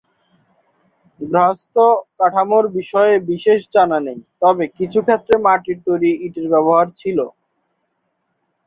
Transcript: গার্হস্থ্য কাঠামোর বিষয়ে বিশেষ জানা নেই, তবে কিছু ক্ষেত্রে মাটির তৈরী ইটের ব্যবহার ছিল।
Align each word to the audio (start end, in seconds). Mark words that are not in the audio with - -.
গার্হস্থ্য 1.19 1.83
কাঠামোর 2.17 2.65
বিষয়ে 2.77 3.13
বিশেষ 3.31 3.59
জানা 3.73 3.99
নেই, 4.07 4.19
তবে 4.41 4.65
কিছু 4.77 4.99
ক্ষেত্রে 5.05 5.35
মাটির 5.45 5.77
তৈরী 5.85 6.11
ইটের 6.25 6.47
ব্যবহার 6.53 6.87
ছিল। 6.99 7.17